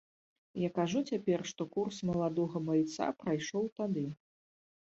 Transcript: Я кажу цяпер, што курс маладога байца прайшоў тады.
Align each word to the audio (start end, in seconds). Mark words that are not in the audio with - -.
Я 0.59 0.69
кажу 0.77 1.01
цяпер, 1.13 1.43
што 1.51 1.67
курс 1.75 2.01
маладога 2.11 2.57
байца 2.71 3.11
прайшоў 3.21 3.63
тады. 3.77 4.09